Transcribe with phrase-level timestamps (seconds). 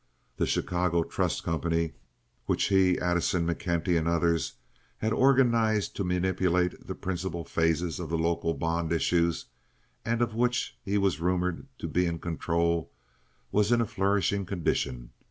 [0.37, 1.93] The Chicago Trust Company,
[2.47, 4.53] which he, Addison, McKenty, and others
[4.97, 9.45] had organized to manipulate the principal phases of the local bond issues,
[10.03, 12.91] and of which he was rumored to be in control,
[13.51, 15.11] was in a flourishing condition.